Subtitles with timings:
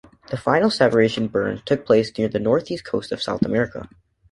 [0.31, 3.87] The final separation burn took place near the northeast coast of South America.